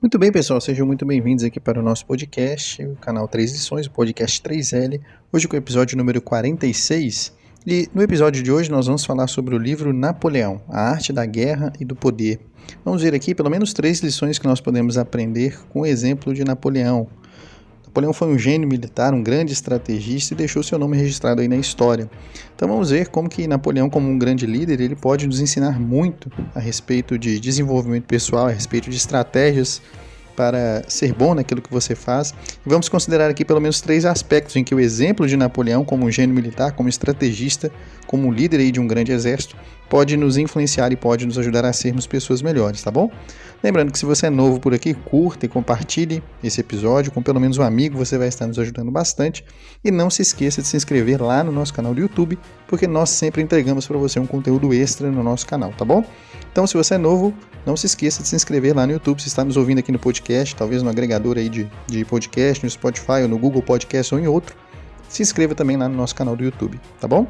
Muito 0.00 0.18
bem, 0.18 0.32
pessoal, 0.32 0.58
sejam 0.62 0.86
muito 0.86 1.04
bem-vindos 1.04 1.44
aqui 1.44 1.60
para 1.60 1.78
o 1.78 1.82
nosso 1.82 2.06
podcast, 2.06 2.82
o 2.82 2.96
canal 2.96 3.28
3 3.28 3.52
Lições, 3.52 3.84
o 3.84 3.90
podcast 3.90 4.40
3L, 4.40 4.98
hoje 5.30 5.46
com 5.46 5.54
o 5.54 5.58
episódio 5.58 5.94
número 5.94 6.22
46. 6.22 7.34
E 7.66 7.86
no 7.94 8.00
episódio 8.00 8.42
de 8.42 8.50
hoje 8.50 8.70
nós 8.70 8.86
vamos 8.86 9.04
falar 9.04 9.26
sobre 9.26 9.54
o 9.54 9.58
livro 9.58 9.92
Napoleão, 9.92 10.62
a 10.70 10.88
arte 10.88 11.12
da 11.12 11.26
guerra 11.26 11.70
e 11.78 11.84
do 11.84 11.94
poder. 11.94 12.40
Vamos 12.82 13.02
ver 13.02 13.14
aqui 13.14 13.34
pelo 13.34 13.50
menos 13.50 13.74
três 13.74 14.00
lições 14.00 14.38
que 14.38 14.46
nós 14.46 14.58
podemos 14.58 14.96
aprender 14.96 15.60
com 15.68 15.82
o 15.82 15.86
exemplo 15.86 16.32
de 16.32 16.44
Napoleão, 16.44 17.06
Napoleão 17.90 18.12
foi 18.12 18.28
um 18.28 18.38
gênio 18.38 18.68
militar, 18.68 19.12
um 19.12 19.20
grande 19.20 19.52
estrategista 19.52 20.32
e 20.32 20.36
deixou 20.36 20.62
seu 20.62 20.78
nome 20.78 20.96
registrado 20.96 21.40
aí 21.40 21.48
na 21.48 21.56
história. 21.56 22.08
Então 22.54 22.68
vamos 22.68 22.90
ver 22.90 23.08
como 23.08 23.28
que 23.28 23.48
Napoleão, 23.48 23.90
como 23.90 24.08
um 24.08 24.16
grande 24.16 24.46
líder, 24.46 24.80
ele 24.80 24.94
pode 24.94 25.26
nos 25.26 25.40
ensinar 25.40 25.80
muito 25.80 26.30
a 26.54 26.60
respeito 26.60 27.18
de 27.18 27.40
desenvolvimento 27.40 28.04
pessoal, 28.04 28.46
a 28.46 28.50
respeito 28.50 28.88
de 28.88 28.96
estratégias 28.96 29.82
para 30.36 30.84
ser 30.86 31.12
bom 31.12 31.34
naquilo 31.34 31.60
que 31.60 31.70
você 31.70 31.96
faz. 31.96 32.32
E 32.64 32.68
vamos 32.68 32.88
considerar 32.88 33.28
aqui 33.28 33.44
pelo 33.44 33.60
menos 33.60 33.80
três 33.80 34.04
aspectos 34.04 34.54
em 34.54 34.62
que 34.62 34.72
o 34.72 34.78
exemplo 34.78 35.26
de 35.26 35.36
Napoleão 35.36 35.84
como 35.84 36.06
um 36.06 36.12
gênio 36.12 36.34
militar, 36.34 36.70
como 36.70 36.88
estrategista, 36.88 37.72
como 38.06 38.30
líder 38.30 38.60
aí 38.60 38.70
de 38.70 38.78
um 38.78 38.86
grande 38.86 39.10
exército, 39.10 39.56
pode 39.90 40.16
nos 40.16 40.38
influenciar 40.38 40.92
e 40.92 40.96
pode 40.96 41.26
nos 41.26 41.36
ajudar 41.36 41.64
a 41.64 41.72
sermos 41.72 42.06
pessoas 42.06 42.40
melhores, 42.40 42.80
tá 42.80 42.92
bom? 42.92 43.10
Lembrando 43.62 43.92
que 43.92 43.98
se 43.98 44.06
você 44.06 44.28
é 44.28 44.30
novo 44.30 44.60
por 44.60 44.72
aqui, 44.72 44.94
curta 44.94 45.44
e 45.44 45.48
compartilhe 45.48 46.22
esse 46.42 46.60
episódio 46.60 47.12
com 47.12 47.20
pelo 47.20 47.40
menos 47.40 47.58
um 47.58 47.62
amigo, 47.62 47.98
você 47.98 48.16
vai 48.16 48.28
estar 48.28 48.46
nos 48.46 48.58
ajudando 48.58 48.90
bastante. 48.90 49.44
E 49.84 49.90
não 49.90 50.08
se 50.08 50.22
esqueça 50.22 50.62
de 50.62 50.68
se 50.68 50.76
inscrever 50.76 51.20
lá 51.20 51.44
no 51.44 51.50
nosso 51.52 51.74
canal 51.74 51.92
do 51.92 52.00
YouTube, 52.00 52.38
porque 52.68 52.86
nós 52.86 53.10
sempre 53.10 53.42
entregamos 53.42 53.86
para 53.86 53.98
você 53.98 54.18
um 54.20 54.26
conteúdo 54.26 54.72
extra 54.72 55.10
no 55.10 55.22
nosso 55.22 55.46
canal, 55.46 55.72
tá 55.76 55.84
bom? 55.84 56.04
Então, 56.52 56.66
se 56.66 56.74
você 56.74 56.94
é 56.94 56.98
novo, 56.98 57.34
não 57.66 57.76
se 57.76 57.86
esqueça 57.86 58.22
de 58.22 58.28
se 58.28 58.36
inscrever 58.36 58.74
lá 58.74 58.86
no 58.86 58.92
YouTube, 58.92 59.20
se 59.20 59.28
está 59.28 59.44
nos 59.44 59.56
ouvindo 59.56 59.80
aqui 59.80 59.90
no 59.90 59.98
podcast, 59.98 60.54
talvez 60.54 60.82
no 60.82 60.88
agregador 60.88 61.36
aí 61.36 61.48
de, 61.48 61.68
de 61.86 62.04
podcast, 62.04 62.64
no 62.64 62.70
Spotify 62.70 63.22
ou 63.22 63.28
no 63.28 63.38
Google 63.38 63.62
Podcast 63.62 64.14
ou 64.14 64.20
em 64.20 64.28
outro. 64.28 64.56
Se 65.08 65.20
inscreva 65.20 65.54
também 65.54 65.76
lá 65.76 65.88
no 65.88 65.96
nosso 65.96 66.14
canal 66.14 66.36
do 66.36 66.44
YouTube, 66.44 66.80
tá 67.00 67.08
bom? 67.08 67.26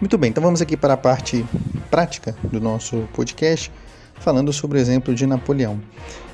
Muito 0.00 0.18
bem, 0.18 0.30
então 0.30 0.42
vamos 0.42 0.60
aqui 0.60 0.76
para 0.76 0.94
a 0.94 0.96
parte 0.96 1.46
prática 1.88 2.34
do 2.42 2.60
nosso 2.60 3.08
podcast 3.14 3.70
falando 4.14 4.52
sobre 4.52 4.78
o 4.78 4.80
exemplo 4.80 5.14
de 5.14 5.24
Napoleão. 5.24 5.80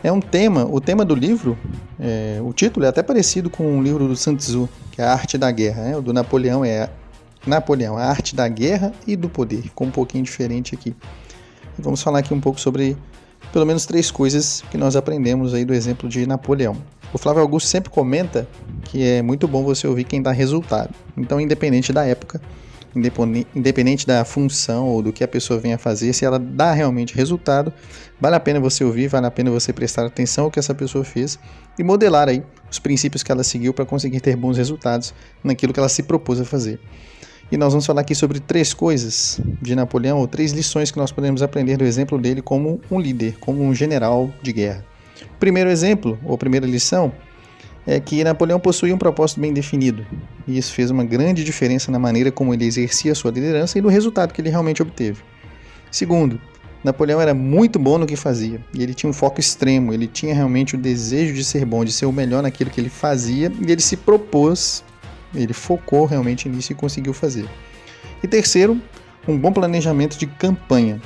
É 0.02 0.10
um 0.10 0.20
tema, 0.20 0.64
o 0.64 0.80
tema 0.80 1.04
do 1.04 1.14
livro, 1.14 1.58
é, 1.98 2.38
o 2.42 2.52
título 2.54 2.86
é 2.86 2.88
até 2.88 3.02
parecido 3.02 3.50
com 3.50 3.78
o 3.78 3.82
livro 3.82 4.08
do 4.08 4.16
Sun 4.16 4.36
Tzu, 4.36 4.68
que 4.90 5.02
é 5.02 5.04
a 5.04 5.12
Arte 5.12 5.36
da 5.36 5.50
Guerra. 5.50 5.82
Né? 5.82 5.96
O 5.96 6.00
do 6.00 6.12
Napoleão 6.12 6.64
é 6.64 6.88
Napoleão, 7.46 7.98
a 7.98 8.04
Arte 8.04 8.34
da 8.34 8.48
Guerra 8.48 8.92
e 9.06 9.14
do 9.14 9.28
Poder, 9.28 9.70
com 9.74 9.86
um 9.86 9.90
pouquinho 9.90 10.24
diferente 10.24 10.74
aqui. 10.74 10.94
Vamos 11.78 12.02
falar 12.02 12.20
aqui 12.20 12.32
um 12.32 12.40
pouco 12.40 12.58
sobre 12.58 12.96
pelo 13.52 13.66
menos 13.66 13.84
três 13.84 14.10
coisas 14.10 14.62
que 14.70 14.78
nós 14.78 14.96
aprendemos 14.96 15.52
aí 15.52 15.64
do 15.64 15.74
exemplo 15.74 16.08
de 16.08 16.26
Napoleão. 16.26 16.76
O 17.12 17.18
Flávio 17.18 17.42
Augusto 17.42 17.68
sempre 17.68 17.90
comenta 17.90 18.48
que 18.84 19.02
é 19.02 19.20
muito 19.20 19.46
bom 19.48 19.64
você 19.64 19.86
ouvir 19.86 20.04
quem 20.04 20.22
dá 20.22 20.32
resultado. 20.32 20.94
Então, 21.16 21.40
independente 21.40 21.92
da 21.92 22.06
época, 22.06 22.40
independente 23.54 24.06
da 24.06 24.24
função 24.24 24.86
ou 24.86 25.02
do 25.02 25.12
que 25.12 25.22
a 25.22 25.28
pessoa 25.28 25.60
venha 25.60 25.78
fazer, 25.78 26.12
se 26.12 26.24
ela 26.24 26.38
dá 26.38 26.72
realmente 26.72 27.14
resultado, 27.14 27.72
vale 28.20 28.36
a 28.36 28.40
pena 28.40 28.58
você 28.58 28.84
ouvir, 28.84 29.08
vale 29.08 29.26
a 29.26 29.30
pena 29.30 29.50
você 29.50 29.72
prestar 29.72 30.06
atenção 30.06 30.44
ao 30.44 30.50
que 30.50 30.58
essa 30.58 30.74
pessoa 30.74 31.04
fez 31.04 31.38
e 31.78 31.84
modelar 31.84 32.28
aí 32.28 32.42
os 32.70 32.78
princípios 32.78 33.22
que 33.22 33.30
ela 33.30 33.44
seguiu 33.44 33.72
para 33.72 33.84
conseguir 33.84 34.20
ter 34.20 34.36
bons 34.36 34.56
resultados 34.56 35.14
naquilo 35.42 35.72
que 35.72 35.80
ela 35.80 35.88
se 35.88 36.02
propôs 36.02 36.40
a 36.40 36.44
fazer. 36.44 36.80
E 37.52 37.56
nós 37.56 37.72
vamos 37.72 37.84
falar 37.84 38.02
aqui 38.02 38.14
sobre 38.14 38.38
três 38.38 38.72
coisas 38.72 39.40
de 39.60 39.74
Napoleão, 39.74 40.18
ou 40.18 40.28
três 40.28 40.52
lições 40.52 40.92
que 40.92 40.98
nós 40.98 41.10
podemos 41.10 41.42
aprender 41.42 41.76
do 41.76 41.84
exemplo 41.84 42.16
dele 42.16 42.40
como 42.40 42.80
um 42.88 43.00
líder, 43.00 43.38
como 43.40 43.60
um 43.62 43.74
general 43.74 44.30
de 44.40 44.52
guerra. 44.52 44.84
Primeiro 45.40 45.68
exemplo, 45.68 46.16
ou 46.24 46.38
primeira 46.38 46.64
lição, 46.64 47.12
é 47.90 47.98
que 47.98 48.22
Napoleão 48.22 48.60
possuía 48.60 48.94
um 48.94 48.98
propósito 48.98 49.40
bem 49.40 49.52
definido, 49.52 50.06
e 50.46 50.56
isso 50.56 50.72
fez 50.72 50.92
uma 50.92 51.04
grande 51.04 51.42
diferença 51.42 51.90
na 51.90 51.98
maneira 51.98 52.30
como 52.30 52.54
ele 52.54 52.64
exercia 52.64 53.16
sua 53.16 53.32
liderança 53.32 53.78
e 53.78 53.82
no 53.82 53.88
resultado 53.88 54.32
que 54.32 54.40
ele 54.40 54.48
realmente 54.48 54.80
obteve. 54.80 55.20
Segundo, 55.90 56.40
Napoleão 56.84 57.20
era 57.20 57.34
muito 57.34 57.80
bom 57.80 57.98
no 57.98 58.06
que 58.06 58.14
fazia, 58.14 58.60
e 58.72 58.80
ele 58.80 58.94
tinha 58.94 59.10
um 59.10 59.12
foco 59.12 59.40
extremo, 59.40 59.92
ele 59.92 60.06
tinha 60.06 60.32
realmente 60.32 60.76
o 60.76 60.78
desejo 60.78 61.34
de 61.34 61.42
ser 61.42 61.64
bom, 61.64 61.84
de 61.84 61.90
ser 61.90 62.06
o 62.06 62.12
melhor 62.12 62.44
naquilo 62.44 62.70
que 62.70 62.80
ele 62.80 62.88
fazia, 62.88 63.50
e 63.60 63.72
ele 63.72 63.82
se 63.82 63.96
propôs, 63.96 64.84
ele 65.34 65.52
focou 65.52 66.04
realmente 66.04 66.48
nisso 66.48 66.70
e 66.70 66.76
conseguiu 66.76 67.12
fazer. 67.12 67.48
E 68.22 68.28
terceiro, 68.28 68.80
um 69.26 69.36
bom 69.36 69.52
planejamento 69.52 70.16
de 70.16 70.28
campanha. 70.28 71.02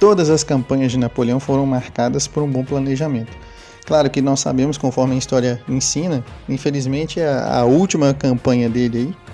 Todas 0.00 0.28
as 0.28 0.42
campanhas 0.42 0.90
de 0.90 0.98
Napoleão 0.98 1.38
foram 1.38 1.64
marcadas 1.64 2.26
por 2.26 2.42
um 2.42 2.50
bom 2.50 2.64
planejamento. 2.64 3.30
Claro 3.86 4.08
que 4.08 4.22
nós 4.22 4.40
sabemos, 4.40 4.78
conforme 4.78 5.14
a 5.14 5.18
história 5.18 5.62
ensina, 5.68 6.24
infelizmente 6.48 7.20
a, 7.20 7.58
a 7.58 7.64
última 7.64 8.14
campanha 8.14 8.68
dele 8.68 8.98
aí 8.98 9.24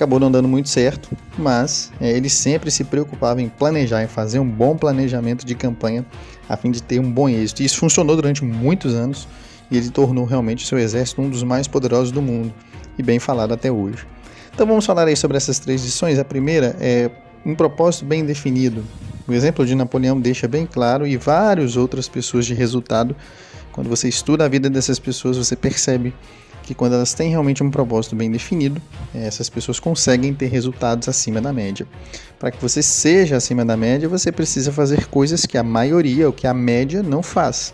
acabou 0.00 0.18
não 0.18 0.30
dando 0.30 0.48
muito 0.48 0.70
certo, 0.70 1.10
mas 1.36 1.92
é, 2.00 2.10
ele 2.10 2.30
sempre 2.30 2.70
se 2.70 2.84
preocupava 2.84 3.42
em 3.42 3.50
planejar, 3.50 4.02
em 4.02 4.06
fazer 4.06 4.38
um 4.38 4.48
bom 4.48 4.74
planejamento 4.74 5.44
de 5.44 5.54
campanha 5.54 6.06
a 6.48 6.56
fim 6.56 6.70
de 6.70 6.82
ter 6.82 6.98
um 6.98 7.12
bom 7.12 7.28
êxito. 7.28 7.62
E 7.62 7.66
isso 7.66 7.76
funcionou 7.76 8.16
durante 8.16 8.42
muitos 8.42 8.94
anos 8.94 9.28
e 9.70 9.76
ele 9.76 9.90
tornou 9.90 10.24
realmente 10.24 10.66
seu 10.66 10.78
exército 10.78 11.20
um 11.20 11.28
dos 11.28 11.42
mais 11.42 11.68
poderosos 11.68 12.10
do 12.10 12.22
mundo 12.22 12.52
e 12.98 13.02
bem 13.02 13.18
falado 13.18 13.52
até 13.52 13.70
hoje. 13.70 14.06
Então 14.54 14.66
vamos 14.66 14.86
falar 14.86 15.06
aí 15.06 15.16
sobre 15.16 15.36
essas 15.36 15.58
três 15.58 15.84
lições. 15.84 16.18
A 16.18 16.24
primeira 16.24 16.74
é 16.80 17.10
um 17.44 17.54
propósito 17.54 18.06
bem 18.06 18.24
definido. 18.24 18.82
O 19.28 19.32
exemplo 19.34 19.66
de 19.66 19.74
Napoleão 19.74 20.18
deixa 20.18 20.48
bem 20.48 20.66
claro 20.66 21.06
e 21.06 21.16
várias 21.18 21.76
outras 21.76 22.08
pessoas 22.08 22.46
de 22.46 22.54
resultado 22.54 23.14
quando 23.80 23.88
você 23.88 24.10
estuda 24.10 24.44
a 24.44 24.48
vida 24.48 24.68
dessas 24.68 24.98
pessoas, 24.98 25.38
você 25.38 25.56
percebe 25.56 26.12
que 26.64 26.74
quando 26.74 26.92
elas 26.92 27.14
têm 27.14 27.30
realmente 27.30 27.62
um 27.62 27.70
propósito 27.70 28.14
bem 28.14 28.30
definido, 28.30 28.78
eh, 29.14 29.26
essas 29.26 29.48
pessoas 29.48 29.80
conseguem 29.80 30.34
ter 30.34 30.48
resultados 30.48 31.08
acima 31.08 31.40
da 31.40 31.50
média. 31.50 31.86
Para 32.38 32.50
que 32.50 32.60
você 32.60 32.82
seja 32.82 33.38
acima 33.38 33.64
da 33.64 33.78
média, 33.78 34.06
você 34.06 34.30
precisa 34.30 34.70
fazer 34.70 35.06
coisas 35.06 35.46
que 35.46 35.56
a 35.56 35.62
maioria 35.62 36.26
ou 36.26 36.32
que 36.32 36.46
a 36.46 36.52
média 36.52 37.02
não 37.02 37.22
faz. 37.22 37.72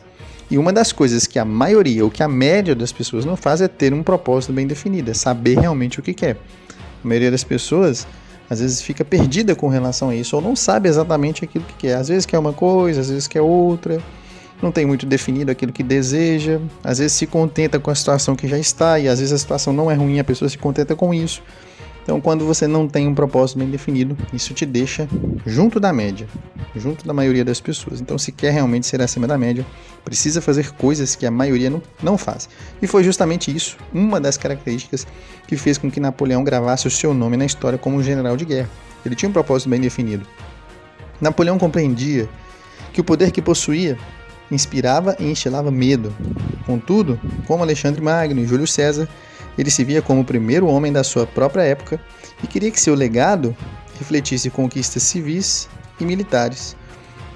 E 0.48 0.56
uma 0.56 0.72
das 0.72 0.92
coisas 0.92 1.26
que 1.26 1.40
a 1.40 1.44
maioria 1.44 2.04
ou 2.04 2.10
que 2.10 2.22
a 2.22 2.28
média 2.28 2.72
das 2.72 2.92
pessoas 2.92 3.24
não 3.24 3.36
faz 3.36 3.60
é 3.60 3.66
ter 3.66 3.92
um 3.92 4.04
propósito 4.04 4.52
bem 4.52 4.64
definido, 4.64 5.10
é 5.10 5.14
saber 5.14 5.58
realmente 5.58 5.98
o 5.98 6.02
que 6.04 6.14
quer. 6.14 6.36
A 7.02 7.08
maioria 7.08 7.32
das 7.32 7.42
pessoas 7.42 8.06
às 8.48 8.60
vezes 8.60 8.80
fica 8.80 9.04
perdida 9.04 9.56
com 9.56 9.66
relação 9.66 10.10
a 10.10 10.14
isso 10.14 10.36
ou 10.36 10.40
não 10.40 10.54
sabe 10.54 10.88
exatamente 10.88 11.44
aquilo 11.44 11.64
que 11.64 11.74
quer. 11.74 11.96
Às 11.96 12.06
vezes 12.06 12.24
quer 12.24 12.38
uma 12.38 12.52
coisa, 12.52 13.00
às 13.00 13.10
vezes 13.10 13.26
quer 13.26 13.40
outra 13.40 14.00
não 14.62 14.72
tem 14.72 14.86
muito 14.86 15.06
definido 15.06 15.50
aquilo 15.50 15.72
que 15.72 15.82
deseja, 15.82 16.60
às 16.82 16.98
vezes 16.98 17.12
se 17.12 17.26
contenta 17.26 17.78
com 17.78 17.90
a 17.90 17.94
situação 17.94 18.34
que 18.34 18.48
já 18.48 18.58
está 18.58 18.98
e 18.98 19.08
às 19.08 19.18
vezes 19.18 19.32
a 19.32 19.38
situação 19.38 19.72
não 19.72 19.90
é 19.90 19.94
ruim, 19.94 20.18
a 20.18 20.24
pessoa 20.24 20.48
se 20.48 20.58
contenta 20.58 20.94
com 20.94 21.12
isso. 21.12 21.42
Então, 22.06 22.20
quando 22.20 22.46
você 22.46 22.68
não 22.68 22.86
tem 22.86 23.08
um 23.08 23.14
propósito 23.14 23.58
bem 23.58 23.68
definido, 23.68 24.16
isso 24.32 24.54
te 24.54 24.64
deixa 24.64 25.08
junto 25.44 25.80
da 25.80 25.92
média, 25.92 26.28
junto 26.76 27.04
da 27.04 27.12
maioria 27.12 27.44
das 27.44 27.60
pessoas. 27.60 28.00
Então, 28.00 28.16
se 28.16 28.30
quer 28.30 28.52
realmente 28.52 28.86
ser 28.86 29.02
acima 29.02 29.26
da 29.26 29.36
média, 29.36 29.66
precisa 30.04 30.40
fazer 30.40 30.70
coisas 30.74 31.16
que 31.16 31.26
a 31.26 31.32
maioria 31.32 31.68
não, 31.68 31.82
não 32.00 32.16
faz. 32.16 32.48
E 32.80 32.86
foi 32.86 33.02
justamente 33.02 33.54
isso, 33.54 33.76
uma 33.92 34.20
das 34.20 34.36
características 34.36 35.04
que 35.48 35.56
fez 35.56 35.78
com 35.78 35.90
que 35.90 35.98
Napoleão 35.98 36.44
gravasse 36.44 36.86
o 36.86 36.90
seu 36.92 37.12
nome 37.12 37.36
na 37.36 37.44
história 37.44 37.76
como 37.76 37.96
um 37.96 38.02
general 38.04 38.36
de 38.36 38.44
guerra. 38.44 38.70
Ele 39.04 39.16
tinha 39.16 39.28
um 39.28 39.32
propósito 39.32 39.68
bem 39.68 39.80
definido. 39.80 40.24
Napoleão 41.20 41.58
compreendia 41.58 42.28
que 42.92 43.00
o 43.00 43.04
poder 43.04 43.32
que 43.32 43.42
possuía 43.42 43.98
inspirava 44.50 45.16
e 45.18 45.24
instilava 45.24 45.70
medo. 45.70 46.14
Contudo, 46.64 47.20
como 47.46 47.62
Alexandre 47.62 48.00
Magno 48.00 48.40
e 48.40 48.46
Júlio 48.46 48.66
César, 48.66 49.08
ele 49.58 49.70
se 49.70 49.84
via 49.84 50.02
como 50.02 50.20
o 50.20 50.24
primeiro 50.24 50.66
homem 50.66 50.92
da 50.92 51.02
sua 51.02 51.26
própria 51.26 51.62
época 51.62 52.00
e 52.42 52.46
queria 52.46 52.70
que 52.70 52.80
seu 52.80 52.94
legado 52.94 53.56
refletisse 53.98 54.50
conquistas 54.50 55.02
civis 55.02 55.68
e 55.98 56.04
militares. 56.04 56.76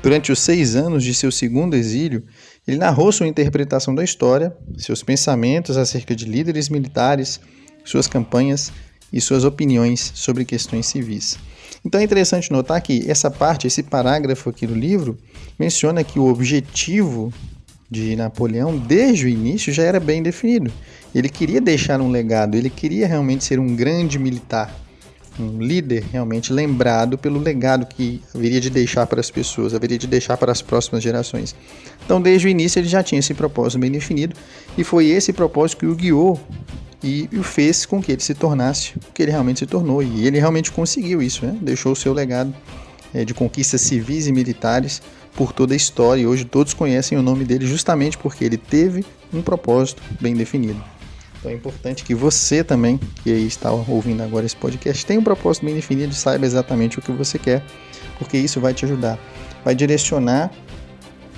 Durante 0.02 0.32
os 0.32 0.38
seis 0.38 0.76
anos 0.76 1.04
de 1.04 1.12
seu 1.14 1.30
segundo 1.30 1.74
exílio, 1.74 2.24
ele 2.66 2.78
narrou 2.78 3.12
sua 3.12 3.26
interpretação 3.26 3.94
da 3.94 4.04
história, 4.04 4.54
seus 4.76 5.02
pensamentos 5.02 5.76
acerca 5.76 6.14
de 6.14 6.24
líderes 6.24 6.68
militares, 6.68 7.40
suas 7.84 8.06
campanhas 8.06 8.72
e 9.12 9.20
suas 9.20 9.44
opiniões 9.44 10.12
sobre 10.14 10.44
questões 10.44 10.86
civis. 10.86 11.38
Então 11.84 12.00
é 12.00 12.04
interessante 12.04 12.52
notar 12.52 12.80
que 12.82 13.10
essa 13.10 13.30
parte, 13.30 13.66
esse 13.66 13.82
parágrafo 13.82 14.50
aqui 14.50 14.66
do 14.66 14.74
livro, 14.74 15.16
menciona 15.58 16.04
que 16.04 16.18
o 16.18 16.26
objetivo 16.26 17.32
de 17.90 18.14
Napoleão, 18.14 18.76
desde 18.76 19.26
o 19.26 19.28
início, 19.28 19.72
já 19.72 19.82
era 19.82 19.98
bem 19.98 20.22
definido. 20.22 20.70
Ele 21.14 21.28
queria 21.28 21.60
deixar 21.60 22.00
um 22.00 22.10
legado, 22.10 22.54
ele 22.54 22.70
queria 22.70 23.06
realmente 23.06 23.42
ser 23.42 23.58
um 23.58 23.74
grande 23.74 24.18
militar, 24.18 24.72
um 25.38 25.60
líder 25.60 26.04
realmente 26.12 26.52
lembrado 26.52 27.18
pelo 27.18 27.40
legado 27.40 27.86
que 27.86 28.22
haveria 28.34 28.60
de 28.60 28.70
deixar 28.70 29.06
para 29.06 29.18
as 29.18 29.30
pessoas, 29.30 29.74
haveria 29.74 29.98
de 29.98 30.06
deixar 30.06 30.36
para 30.36 30.52
as 30.52 30.62
próximas 30.62 31.02
gerações. 31.02 31.56
Então, 32.04 32.20
desde 32.20 32.46
o 32.46 32.50
início, 32.50 32.78
ele 32.78 32.88
já 32.88 33.02
tinha 33.02 33.18
esse 33.18 33.34
propósito 33.34 33.80
bem 33.80 33.90
definido 33.90 34.36
e 34.78 34.84
foi 34.84 35.06
esse 35.06 35.32
propósito 35.32 35.78
que 35.80 35.86
o 35.86 35.94
guiou 35.94 36.38
e 37.02 37.28
o 37.32 37.42
fez 37.42 37.86
com 37.86 38.02
que 38.02 38.12
ele 38.12 38.20
se 38.20 38.34
tornasse 38.34 38.94
o 38.96 39.12
que 39.12 39.22
ele 39.22 39.30
realmente 39.30 39.60
se 39.60 39.66
tornou. 39.66 40.02
E 40.02 40.26
ele 40.26 40.38
realmente 40.38 40.70
conseguiu 40.70 41.22
isso, 41.22 41.46
né? 41.46 41.56
deixou 41.60 41.92
o 41.92 41.96
seu 41.96 42.12
legado 42.12 42.54
é, 43.14 43.24
de 43.24 43.32
conquistas 43.32 43.80
civis 43.80 44.26
e 44.26 44.32
militares 44.32 45.00
por 45.34 45.52
toda 45.52 45.72
a 45.72 45.76
história. 45.76 46.22
E 46.22 46.26
hoje 46.26 46.44
todos 46.44 46.74
conhecem 46.74 47.16
o 47.16 47.22
nome 47.22 47.44
dele 47.44 47.66
justamente 47.66 48.18
porque 48.18 48.44
ele 48.44 48.58
teve 48.58 49.04
um 49.32 49.40
propósito 49.40 50.02
bem 50.20 50.34
definido. 50.34 50.82
Então 51.38 51.50
é 51.50 51.54
importante 51.54 52.04
que 52.04 52.14
você 52.14 52.62
também, 52.62 53.00
que 53.22 53.30
está 53.30 53.72
ouvindo 53.72 54.22
agora 54.22 54.44
esse 54.44 54.56
podcast, 54.56 55.06
tenha 55.06 55.18
um 55.18 55.24
propósito 55.24 55.64
bem 55.64 55.74
definido 55.74 56.12
e 56.12 56.14
saiba 56.14 56.44
exatamente 56.44 56.98
o 56.98 57.02
que 57.02 57.10
você 57.12 57.38
quer, 57.38 57.64
porque 58.18 58.36
isso 58.36 58.60
vai 58.60 58.74
te 58.74 58.84
ajudar. 58.84 59.18
Vai 59.64 59.74
direcionar, 59.74 60.50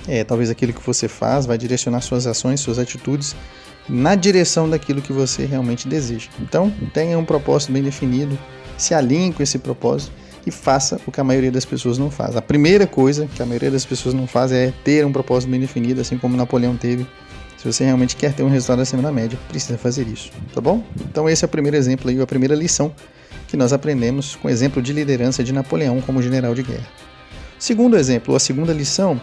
é, 0.05 0.25
talvez 0.25 0.49
aquilo 0.49 0.73
que 0.73 0.85
você 0.85 1.07
faz, 1.07 1.45
vai 1.45 1.57
direcionar 1.57 2.01
suas 2.01 2.27
ações, 2.27 2.59
suas 2.59 2.79
atitudes 2.79 3.33
na 3.87 4.15
direção 4.15 4.69
daquilo 4.69 5.01
que 5.01 5.11
você 5.11 5.45
realmente 5.45 5.87
deseja. 5.87 6.29
Então, 6.39 6.71
tenha 6.93 7.17
um 7.17 7.25
propósito 7.25 7.71
bem 7.71 7.83
definido, 7.83 8.37
se 8.77 8.93
alinhe 8.93 9.33
com 9.33 9.43
esse 9.43 9.59
propósito 9.59 10.11
e 10.45 10.51
faça 10.51 10.99
o 11.05 11.11
que 11.11 11.19
a 11.19 11.23
maioria 11.23 11.51
das 11.51 11.65
pessoas 11.65 11.97
não 11.97 12.11
faz. 12.11 12.35
A 12.35 12.41
primeira 12.41 12.85
coisa 12.85 13.27
que 13.27 13.41
a 13.41 13.45
maioria 13.45 13.71
das 13.71 13.85
pessoas 13.85 14.13
não 14.13 14.27
faz 14.27 14.51
é 14.51 14.73
ter 14.83 15.05
um 15.05 15.11
propósito 15.11 15.49
bem 15.49 15.59
definido, 15.59 16.01
assim 16.01 16.17
como 16.17 16.35
Napoleão 16.35 16.75
teve. 16.75 17.07
Se 17.57 17.71
você 17.71 17.85
realmente 17.85 18.17
quer 18.17 18.33
ter 18.33 18.43
um 18.43 18.49
resultado 18.49 18.81
acima 18.81 19.01
da 19.01 19.11
média, 19.11 19.39
precisa 19.47 19.77
fazer 19.77 20.05
isso, 20.07 20.31
tá 20.53 20.59
bom? 20.59 20.83
Então 21.09 21.29
esse 21.29 21.45
é 21.45 21.47
o 21.47 21.49
primeiro 21.49 21.77
exemplo 21.77 22.09
aí, 22.09 22.19
a 22.19 22.27
primeira 22.27 22.53
lição 22.55 22.93
que 23.47 23.55
nós 23.55 23.71
aprendemos 23.71 24.35
com 24.35 24.49
o 24.49 24.51
exemplo 24.51 24.81
de 24.81 24.91
liderança 24.91 25.43
de 25.43 25.53
Napoleão 25.53 26.01
como 26.01 26.21
general 26.21 26.53
de 26.53 26.63
guerra. 26.63 26.87
Segundo 27.57 27.95
exemplo, 27.95 28.35
a 28.35 28.39
segunda 28.39 28.73
lição 28.73 29.21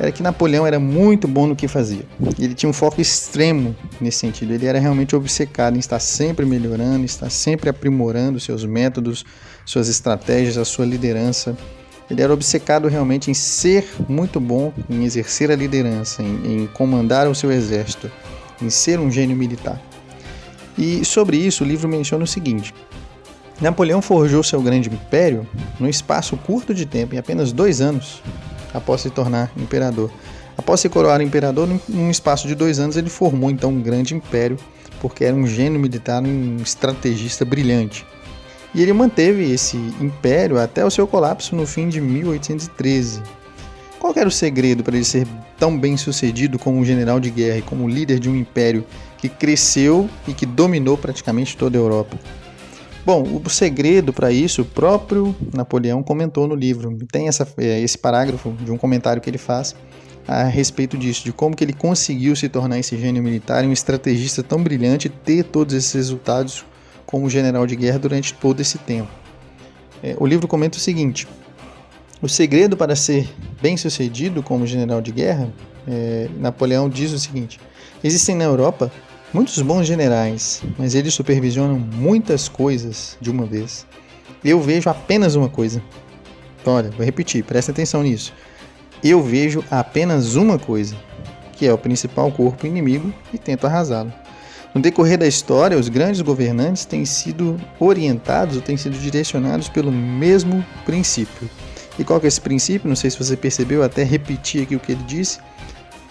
era 0.00 0.10
que 0.10 0.22
Napoleão 0.22 0.66
era 0.66 0.80
muito 0.80 1.28
bom 1.28 1.46
no 1.46 1.54
que 1.54 1.68
fazia. 1.68 2.06
Ele 2.38 2.54
tinha 2.54 2.70
um 2.70 2.72
foco 2.72 3.02
extremo 3.02 3.76
nesse 4.00 4.16
sentido. 4.16 4.54
Ele 4.54 4.64
era 4.64 4.78
realmente 4.78 5.14
obcecado 5.14 5.76
em 5.76 5.78
estar 5.78 6.00
sempre 6.00 6.46
melhorando, 6.46 7.04
estar 7.04 7.28
sempre 7.28 7.68
aprimorando 7.68 8.40
seus 8.40 8.64
métodos, 8.64 9.26
suas 9.66 9.90
estratégias, 9.90 10.56
a 10.56 10.64
sua 10.64 10.86
liderança. 10.86 11.54
Ele 12.10 12.22
era 12.22 12.32
obcecado 12.32 12.88
realmente 12.88 13.30
em 13.30 13.34
ser 13.34 13.86
muito 14.08 14.40
bom, 14.40 14.72
em 14.88 15.04
exercer 15.04 15.50
a 15.50 15.54
liderança, 15.54 16.22
em, 16.22 16.62
em 16.62 16.66
comandar 16.68 17.28
o 17.28 17.34
seu 17.34 17.52
exército, 17.52 18.10
em 18.62 18.70
ser 18.70 18.98
um 18.98 19.10
gênio 19.10 19.36
militar. 19.36 19.78
E 20.78 21.04
sobre 21.04 21.36
isso, 21.36 21.62
o 21.62 21.66
livro 21.66 21.86
menciona 21.86 22.24
o 22.24 22.26
seguinte: 22.26 22.72
Napoleão 23.60 24.00
forjou 24.00 24.42
seu 24.42 24.62
grande 24.62 24.88
império 24.88 25.46
num 25.78 25.88
espaço 25.88 26.38
curto 26.38 26.72
de 26.72 26.86
tempo, 26.86 27.14
em 27.14 27.18
apenas 27.18 27.52
dois 27.52 27.82
anos, 27.82 28.22
após 28.72 29.00
se 29.00 29.10
tornar 29.10 29.50
imperador. 29.56 30.10
Após 30.56 30.80
se 30.80 30.88
coroar 30.88 31.20
imperador, 31.22 31.68
num 31.88 32.10
espaço 32.10 32.46
de 32.46 32.54
dois 32.54 32.78
anos, 32.78 32.96
ele 32.96 33.08
formou 33.08 33.50
então 33.50 33.70
um 33.70 33.80
grande 33.80 34.14
império, 34.14 34.58
porque 35.00 35.24
era 35.24 35.34
um 35.34 35.46
gênio 35.46 35.80
militar, 35.80 36.22
um 36.22 36.56
estrategista 36.56 37.44
brilhante. 37.44 38.06
E 38.74 38.82
ele 38.82 38.92
manteve 38.92 39.50
esse 39.50 39.76
império 40.00 40.58
até 40.58 40.84
o 40.84 40.90
seu 40.90 41.06
colapso 41.06 41.56
no 41.56 41.66
fim 41.66 41.88
de 41.88 42.00
1813. 42.00 43.22
Qual 43.98 44.12
era 44.16 44.28
o 44.28 44.32
segredo 44.32 44.82
para 44.82 44.96
ele 44.96 45.04
ser 45.04 45.26
tão 45.58 45.78
bem 45.78 45.96
sucedido 45.96 46.58
como 46.58 46.78
um 46.78 46.84
general 46.84 47.18
de 47.18 47.30
guerra 47.30 47.58
e 47.58 47.62
como 47.62 47.88
líder 47.88 48.18
de 48.18 48.30
um 48.30 48.36
império 48.36 48.84
que 49.18 49.28
cresceu 49.28 50.08
e 50.26 50.32
que 50.32 50.46
dominou 50.46 50.96
praticamente 50.96 51.56
toda 51.56 51.76
a 51.76 51.80
Europa? 51.80 52.18
Bom, 53.04 53.40
o 53.44 53.48
segredo 53.48 54.12
para 54.12 54.30
isso, 54.30 54.62
o 54.62 54.64
próprio 54.64 55.34
Napoleão 55.54 56.02
comentou 56.02 56.46
no 56.46 56.54
livro. 56.54 56.96
Tem 57.10 57.28
essa, 57.28 57.48
é, 57.56 57.80
esse 57.80 57.96
parágrafo 57.96 58.52
de 58.52 58.70
um 58.70 58.76
comentário 58.76 59.22
que 59.22 59.30
ele 59.30 59.38
faz 59.38 59.74
a 60.28 60.44
respeito 60.44 60.96
disso, 60.98 61.24
de 61.24 61.32
como 61.32 61.56
que 61.56 61.64
ele 61.64 61.72
conseguiu 61.72 62.36
se 62.36 62.48
tornar 62.48 62.78
esse 62.78 62.96
gênio 62.96 63.22
militar, 63.22 63.64
um 63.64 63.72
estrategista 63.72 64.42
tão 64.42 64.62
brilhante, 64.62 65.08
ter 65.08 65.44
todos 65.44 65.74
esses 65.74 65.92
resultados 65.92 66.64
como 67.06 67.28
general 67.28 67.66
de 67.66 67.74
guerra 67.74 67.98
durante 67.98 68.34
todo 68.34 68.60
esse 68.60 68.78
tempo. 68.78 69.10
É, 70.02 70.14
o 70.18 70.26
livro 70.26 70.46
comenta 70.46 70.78
o 70.78 70.80
seguinte: 70.80 71.26
o 72.22 72.28
segredo 72.28 72.76
para 72.76 72.94
ser 72.94 73.28
bem 73.60 73.76
sucedido 73.76 74.42
como 74.42 74.66
general 74.66 75.00
de 75.00 75.10
guerra, 75.10 75.52
é, 75.88 76.28
Napoleão 76.38 76.88
diz 76.88 77.12
o 77.12 77.18
seguinte: 77.18 77.58
existem 78.04 78.36
na 78.36 78.44
Europa 78.44 78.92
muitos 79.32 79.60
bons 79.62 79.86
generais, 79.86 80.62
mas 80.78 80.94
eles 80.94 81.14
supervisionam 81.14 81.78
muitas 81.78 82.48
coisas 82.48 83.16
de 83.20 83.30
uma 83.30 83.46
vez. 83.46 83.86
Eu 84.44 84.60
vejo 84.60 84.88
apenas 84.88 85.34
uma 85.34 85.48
coisa. 85.48 85.82
Olha, 86.64 86.90
vou 86.90 87.04
repetir, 87.04 87.44
presta 87.44 87.72
atenção 87.72 88.02
nisso. 88.02 88.32
Eu 89.02 89.22
vejo 89.22 89.64
apenas 89.70 90.34
uma 90.34 90.58
coisa, 90.58 90.94
que 91.52 91.66
é 91.66 91.72
o 91.72 91.78
principal 91.78 92.30
corpo 92.30 92.66
inimigo 92.66 93.12
e 93.32 93.38
tento 93.38 93.66
arrasá-lo. 93.66 94.12
No 94.74 94.80
decorrer 94.80 95.18
da 95.18 95.26
história, 95.26 95.76
os 95.76 95.88
grandes 95.88 96.20
governantes 96.20 96.84
têm 96.84 97.04
sido 97.04 97.60
orientados 97.78 98.56
ou 98.56 98.62
têm 98.62 98.76
sido 98.76 98.96
direcionados 98.96 99.68
pelo 99.68 99.90
mesmo 99.90 100.64
princípio. 100.84 101.50
E 101.98 102.04
qual 102.04 102.20
que 102.20 102.26
é 102.26 102.28
esse 102.28 102.40
princípio? 102.40 102.88
Não 102.88 102.94
sei 102.94 103.10
se 103.10 103.18
você 103.18 103.36
percebeu, 103.36 103.82
até 103.82 104.04
repetir 104.04 104.62
aqui 104.62 104.76
o 104.76 104.80
que 104.80 104.92
ele 104.92 105.02
disse. 105.02 105.40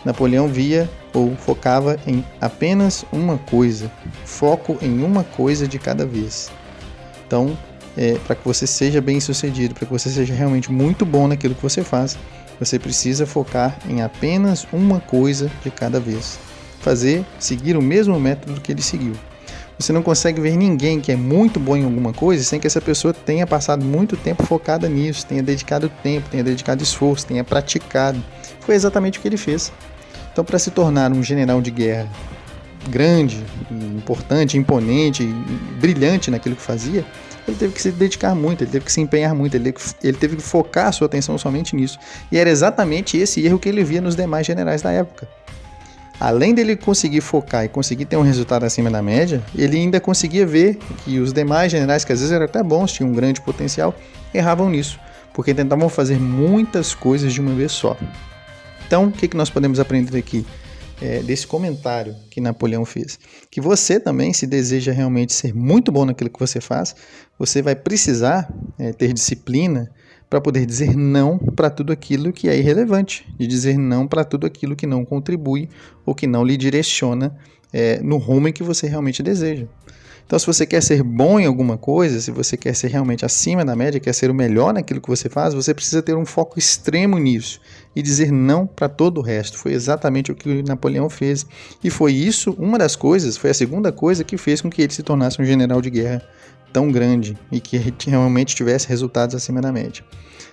Napoleão 0.06 0.48
via 0.48 0.90
ou 1.14 1.36
focava 1.36 1.98
em 2.08 2.24
apenas 2.40 3.06
uma 3.12 3.38
coisa, 3.38 3.92
foco 4.26 4.78
em 4.82 5.04
uma 5.04 5.24
coisa 5.24 5.68
de 5.68 5.78
cada 5.78 6.06
vez. 6.06 6.50
Então, 7.26 7.58
é, 7.98 8.18
para 8.26 8.36
que 8.36 8.46
você 8.46 8.66
seja 8.66 9.02
bem 9.02 9.20
sucedido, 9.20 9.74
para 9.74 9.86
que 9.86 9.92
você 9.92 10.10
seja 10.10 10.34
realmente 10.34 10.72
muito 10.72 11.06
bom 11.06 11.28
naquilo 11.28 11.56
que 11.56 11.62
você 11.62 11.84
faz, 11.84 12.18
você 12.60 12.78
precisa 12.78 13.26
focar 13.26 13.78
em 13.88 14.02
apenas 14.02 14.68
uma 14.72 15.00
coisa 15.00 15.50
de 15.64 15.72
cada 15.72 16.00
vez. 16.00 16.40
Fazer, 16.82 17.26
seguir 17.40 17.76
o 17.76 17.82
mesmo 17.82 18.20
método 18.20 18.62
que 18.62 18.72
ele 18.72 18.82
seguiu. 18.82 19.14
Você 19.80 19.94
não 19.94 20.04
consegue 20.04 20.42
ver 20.42 20.58
ninguém 20.58 21.00
que 21.00 21.10
é 21.10 21.16
muito 21.16 21.58
bom 21.58 21.78
em 21.78 21.86
alguma 21.86 22.12
coisa 22.12 22.44
sem 22.44 22.60
que 22.60 22.68
essa 22.68 22.82
pessoa 22.82 23.14
tenha 23.14 23.48
passado 23.48 23.84
muito 23.86 24.18
tempo 24.18 24.46
focada 24.46 24.90
nisso, 24.90 25.26
tenha 25.26 25.42
dedicado 25.42 25.90
tempo, 26.04 26.28
tenha 26.30 26.44
dedicado 26.44 26.84
esforço, 26.84 27.26
tenha 27.26 27.46
praticado. 27.46 28.22
Foi 28.60 28.76
exatamente 28.76 29.18
o 29.18 29.22
que 29.22 29.28
ele 29.30 29.38
fez. 29.38 29.72
Então, 30.34 30.44
para 30.44 30.60
se 30.60 30.70
tornar 30.70 31.14
um 31.14 31.24
general 31.24 31.62
de 31.62 31.72
guerra 31.72 32.10
grande, 32.90 33.42
importante, 33.72 34.58
imponente, 34.58 35.24
brilhante 35.80 36.30
naquilo 36.30 36.58
que 36.58 36.62
fazia, 36.62 37.06
ele 37.48 37.56
teve 37.58 37.74
que 37.74 37.82
se 37.82 37.92
dedicar 37.92 38.36
muito, 38.36 38.66
ele 38.66 38.72
teve 38.72 38.84
que 38.84 38.92
se 38.92 39.00
empenhar 39.00 39.34
muito, 39.34 39.56
ele 39.56 39.72
teve 40.20 40.36
que, 40.36 40.42
focar 40.42 40.88
a 40.88 40.92
sua 40.92 41.08
atenção 41.08 41.38
somente 41.38 41.74
nisso. 41.74 41.98
E 42.30 42.38
era 42.38 42.50
exatamente 42.50 43.18
esse 43.18 43.46
erro 43.46 43.58
que 43.58 43.70
ele 43.70 43.84
via 43.84 44.02
nos 44.02 44.16
demais 44.16 44.46
generais 44.46 44.82
da 44.82 44.92
época. 44.92 45.26
Além 46.20 46.54
dele 46.54 46.76
conseguir 46.76 47.22
focar 47.22 47.64
e 47.64 47.70
conseguir 47.70 48.04
ter 48.04 48.18
um 48.18 48.22
resultado 48.22 48.66
acima 48.66 48.92
da 48.92 49.02
média, 49.02 49.42
ele 49.58 49.78
ainda 49.78 50.02
conseguia 50.02 50.46
ver 50.46 50.78
que 51.06 51.18
os 51.18 51.32
demais 51.32 51.72
generais, 51.72 52.04
que 52.04 52.12
às 52.12 52.20
vezes 52.20 52.34
eram 52.34 52.46
até 52.46 52.62
bons, 52.62 52.92
tinham 52.92 53.10
um 53.10 53.14
grande 53.14 53.40
potencial, 53.40 53.96
erravam 54.34 54.70
nisso, 54.70 55.00
porque 55.34 55.54
tentavam 55.54 55.88
fazer 55.88 56.20
muitas 56.20 56.94
coisas 56.94 57.34
de 57.34 57.40
uma 57.40 57.54
vez 57.54 57.72
só. 57.72 57.96
Então, 58.86 59.06
o 59.06 59.12
que, 59.12 59.30
que 59.30 59.38
nós 59.38 59.50
podemos 59.50 59.80
aprender 59.80 60.18
aqui? 60.18 60.46
É, 61.02 61.20
desse 61.20 61.48
comentário 61.48 62.14
que 62.30 62.42
Napoleão 62.42 62.84
fez. 62.84 63.18
Que 63.50 63.62
você 63.62 64.02
também, 64.02 64.34
se 64.34 64.46
deseja 64.46 64.92
realmente 64.92 65.32
ser 65.32 65.56
muito 65.56 65.94
bom 65.94 66.04
naquilo 66.04 66.30
que 66.30 66.40
você 66.40 66.60
faz, 66.60 66.94
você 67.38 67.62
vai 67.62 67.74
precisar 67.74 68.54
é, 68.78 68.92
ter 68.92 69.14
disciplina 69.14 69.90
para 70.30 70.40
poder 70.40 70.66
dizer 70.66 70.96
não 70.96 71.38
para 71.38 71.70
tudo 71.70 71.92
aquilo 71.92 72.32
que 72.32 72.48
é 72.48 72.58
irrelevante, 72.58 73.28
de 73.38 73.48
dizer 73.48 73.78
não 73.78 74.08
para 74.08 74.24
tudo 74.24 74.46
aquilo 74.46 74.76
que 74.76 74.86
não 74.86 75.04
contribui 75.04 75.70
ou 76.06 76.14
que 76.14 76.28
não 76.28 76.44
lhe 76.44 76.56
direciona 76.56 77.36
é, 77.74 78.00
no 78.02 78.18
rumo 78.18 78.48
em 78.48 78.54
que 78.54 78.64
você 78.64 78.88
realmente 78.88 79.24
deseja. 79.24 79.66
Então, 80.30 80.38
se 80.38 80.46
você 80.46 80.64
quer 80.64 80.84
ser 80.84 81.02
bom 81.02 81.40
em 81.40 81.48
alguma 81.48 81.76
coisa, 81.76 82.22
se 82.22 82.30
você 82.30 82.56
quer 82.56 82.76
ser 82.76 82.90
realmente 82.90 83.26
acima 83.26 83.66
da 83.66 83.76
média, 83.76 84.00
quer 84.00 84.14
ser 84.14 84.30
o 84.30 84.34
melhor 84.34 84.72
naquilo 84.72 85.02
que 85.02 85.10
você 85.10 85.28
faz, 85.28 85.56
você 85.56 85.74
precisa 85.74 86.04
ter 86.04 86.16
um 86.16 86.24
foco 86.24 86.60
extremo 86.60 87.18
nisso 87.18 87.60
e 87.96 88.02
dizer 88.04 88.32
não 88.32 88.68
para 88.68 88.88
todo 88.88 89.18
o 89.18 89.24
resto. 89.24 89.58
Foi 89.58 89.74
exatamente 89.74 90.32
o 90.32 90.36
que 90.36 90.62
Napoleão 90.62 91.10
fez. 91.10 91.48
E 91.84 91.90
foi 91.90 92.14
isso, 92.14 92.56
uma 92.60 92.78
das 92.78 92.96
coisas, 92.96 93.38
foi 93.38 93.50
a 93.50 93.56
segunda 93.56 93.92
coisa 93.92 94.24
que 94.24 94.38
fez 94.38 94.62
com 94.62 94.70
que 94.70 94.84
ele 94.84 94.94
se 94.94 95.02
tornasse 95.02 95.42
um 95.42 95.46
general 95.46 95.82
de 95.82 95.90
guerra 95.90 96.22
tão 96.72 96.92
grande 96.92 97.38
e 97.52 97.60
que 97.62 97.78
realmente 98.08 98.56
tivesse 98.56 98.88
resultados 98.88 99.36
acima 99.36 99.62
da 99.62 99.72
média. 99.72 100.04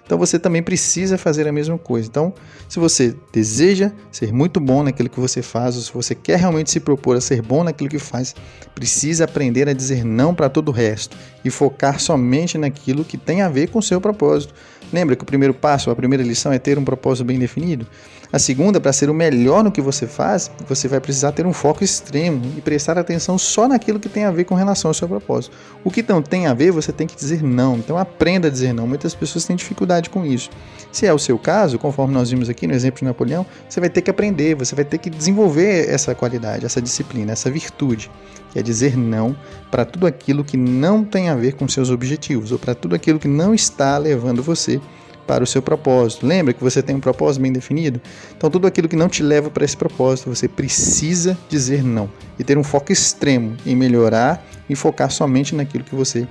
Então 0.06 0.16
você 0.16 0.38
também 0.38 0.62
precisa 0.62 1.18
fazer 1.18 1.48
a 1.48 1.52
mesma 1.52 1.76
coisa. 1.76 2.08
Então, 2.08 2.32
se 2.68 2.78
você 2.78 3.14
deseja 3.32 3.90
ser 4.10 4.32
muito 4.32 4.60
bom 4.60 4.84
naquilo 4.84 5.08
que 5.08 5.18
você 5.18 5.42
faz, 5.42 5.74
ou 5.74 5.82
se 5.82 5.92
você 5.92 6.14
quer 6.14 6.38
realmente 6.38 6.70
se 6.70 6.78
propor 6.78 7.16
a 7.16 7.20
ser 7.20 7.42
bom 7.42 7.64
naquilo 7.64 7.90
que 7.90 7.98
faz, 7.98 8.34
precisa 8.72 9.24
aprender 9.24 9.68
a 9.68 9.72
dizer 9.72 10.04
não 10.04 10.32
para 10.32 10.48
todo 10.48 10.68
o 10.68 10.72
resto 10.72 11.16
e 11.44 11.50
focar 11.50 11.98
somente 11.98 12.56
naquilo 12.56 13.04
que 13.04 13.18
tem 13.18 13.42
a 13.42 13.48
ver 13.48 13.68
com 13.68 13.80
o 13.80 13.82
seu 13.82 14.00
propósito. 14.00 14.54
Lembra 14.92 15.16
que 15.16 15.22
o 15.22 15.26
primeiro 15.26 15.52
passo, 15.52 15.90
a 15.90 15.96
primeira 15.96 16.22
lição 16.22 16.52
é 16.52 16.58
ter 16.58 16.78
um 16.78 16.84
propósito 16.84 17.24
bem 17.24 17.38
definido? 17.38 17.86
A 18.32 18.38
segunda, 18.38 18.80
para 18.80 18.92
ser 18.92 19.08
o 19.08 19.14
melhor 19.14 19.62
no 19.62 19.70
que 19.70 19.80
você 19.80 20.06
faz, 20.06 20.50
você 20.68 20.88
vai 20.88 21.00
precisar 21.00 21.32
ter 21.32 21.46
um 21.46 21.52
foco 21.52 21.84
extremo 21.84 22.42
e 22.56 22.60
prestar 22.60 22.98
atenção 22.98 23.38
só 23.38 23.68
naquilo 23.68 24.00
que 24.00 24.08
tem 24.08 24.24
a 24.24 24.30
ver 24.30 24.44
com 24.44 24.54
relação 24.54 24.88
ao 24.90 24.94
seu 24.94 25.08
propósito. 25.08 25.56
O 25.84 25.90
que 25.90 26.02
não 26.02 26.20
tem 26.20 26.46
a 26.46 26.54
ver, 26.54 26.72
você 26.72 26.92
tem 26.92 27.06
que 27.06 27.16
dizer 27.16 27.42
não. 27.42 27.76
Então 27.76 27.96
aprenda 27.96 28.48
a 28.48 28.50
dizer 28.50 28.72
não. 28.72 28.86
Muitas 28.86 29.14
pessoas 29.14 29.44
têm 29.44 29.54
dificuldade 29.54 30.10
com 30.10 30.24
isso. 30.24 30.50
Se 30.90 31.06
é 31.06 31.12
o 31.12 31.18
seu 31.18 31.38
caso, 31.38 31.78
conforme 31.78 32.14
nós 32.14 32.30
vimos 32.30 32.48
aqui 32.48 32.66
no 32.66 32.74
exemplo 32.74 32.98
de 32.98 33.04
Napoleão, 33.04 33.46
você 33.68 33.80
vai 33.80 33.88
ter 33.88 34.02
que 34.02 34.10
aprender, 34.10 34.54
você 34.54 34.74
vai 34.74 34.84
ter 34.84 34.98
que 34.98 35.08
desenvolver 35.08 35.88
essa 35.88 36.14
qualidade, 36.14 36.66
essa 36.66 36.82
disciplina, 36.82 37.32
essa 37.32 37.50
virtude, 37.50 38.10
é 38.58 38.62
dizer 38.62 38.96
não 38.96 39.36
para 39.70 39.84
tudo 39.84 40.06
aquilo 40.06 40.44
que 40.44 40.56
não 40.56 41.04
tem 41.04 41.28
a 41.28 41.34
ver 41.34 41.54
com 41.54 41.68
seus 41.68 41.90
objetivos 41.90 42.52
ou 42.52 42.58
para 42.58 42.74
tudo 42.74 42.94
aquilo 42.94 43.18
que 43.18 43.28
não 43.28 43.54
está 43.54 43.96
levando 43.98 44.42
você 44.42 44.80
para 45.26 45.42
o 45.42 45.46
seu 45.46 45.60
propósito. 45.60 46.26
Lembra 46.26 46.54
que 46.54 46.62
você 46.62 46.82
tem 46.82 46.94
um 46.94 47.00
propósito 47.00 47.42
bem 47.42 47.52
definido? 47.52 48.00
Então, 48.36 48.48
tudo 48.48 48.66
aquilo 48.66 48.88
que 48.88 48.96
não 48.96 49.08
te 49.08 49.22
leva 49.22 49.50
para 49.50 49.64
esse 49.64 49.76
propósito, 49.76 50.32
você 50.32 50.46
precisa 50.46 51.36
dizer 51.48 51.82
não 51.82 52.08
e 52.38 52.44
ter 52.44 52.56
um 52.56 52.62
foco 52.62 52.92
extremo 52.92 53.56
em 53.66 53.74
melhorar 53.74 54.44
e 54.68 54.76
focar 54.76 55.10
somente 55.10 55.54
naquilo 55.54 55.84
que 55.84 55.94
você 55.94 56.26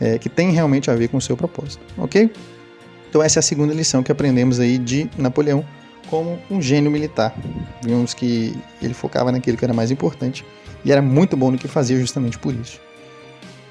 é, 0.00 0.18
que 0.18 0.28
tem 0.28 0.50
realmente 0.52 0.90
a 0.90 0.94
ver 0.94 1.08
com 1.08 1.16
o 1.16 1.20
seu 1.20 1.36
propósito, 1.36 1.82
ok? 1.96 2.30
Então, 3.08 3.22
essa 3.22 3.38
é 3.38 3.40
a 3.40 3.42
segunda 3.42 3.74
lição 3.74 4.02
que 4.02 4.12
aprendemos 4.12 4.60
aí 4.60 4.78
de 4.78 5.10
Napoleão 5.16 5.64
como 6.10 6.38
um 6.50 6.60
gênio 6.60 6.90
militar. 6.90 7.34
Vimos 7.82 8.14
que 8.14 8.56
ele 8.82 8.94
focava 8.94 9.30
naquilo 9.32 9.56
que 9.56 9.64
era 9.64 9.74
mais 9.74 9.90
importante 9.90 10.44
e 10.84 10.92
era 10.92 11.02
muito 11.02 11.36
bom 11.36 11.50
no 11.50 11.58
que 11.58 11.68
fazia 11.68 11.98
justamente 11.98 12.38
por 12.38 12.54
isso. 12.54 12.80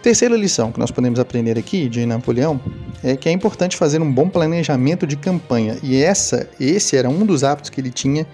Terceira 0.01 0.37
lição 0.37 0.71
que 0.71 0.79
nós 0.79 0.91
podemos 0.91 1.19
aprender 1.19 1.57
aqui 1.57 1.89
de 1.89 2.05
Napoleão 2.05 2.61
é 3.03 3.15
que 3.15 3.27
é 3.27 3.31
importante 3.31 3.75
fazer 3.75 4.01
um 4.01 4.11
bom 4.11 4.29
planejamento 4.29 5.05
de 5.05 5.17
campanha. 5.17 5.77
E 5.83 6.01
essa, 6.01 6.49
esse 6.59 6.95
era 6.95 7.09
um 7.09 7.25
dos 7.25 7.43
hábitos 7.43 7.69
que 7.69 7.81
ele 7.81 7.91
tinha 7.91 8.25